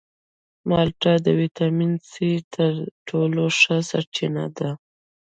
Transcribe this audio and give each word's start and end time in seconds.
مالټه 0.69 1.13
د 1.25 1.27
ویټامین 1.39 1.93
سي 2.09 2.29
تر 2.53 2.71
ټولو 3.07 3.43
ښه 3.59 3.77
سرچینه 3.89 4.45
ده. 4.57 4.69